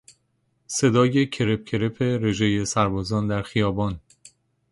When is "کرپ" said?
1.29-1.65, 1.65-2.01